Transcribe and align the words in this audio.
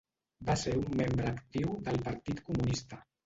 Va 0.45 0.53
ser 0.61 0.71
un 0.77 0.95
membre 1.01 1.27
actiu 1.33 1.75
del 1.89 2.01
Partit 2.09 2.43
Comunista. 2.51 3.03